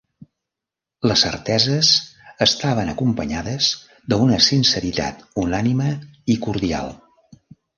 Les 1.11 1.25
certeses 1.25 1.91
estaven 2.47 2.91
acompanyades 2.95 3.69
d'una 4.15 4.41
sinceritat 4.49 5.23
unànime 5.45 5.93
i 6.37 6.41
cordial. 6.49 6.95